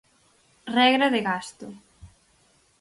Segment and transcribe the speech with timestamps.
[0.77, 1.67] Regra de gasto.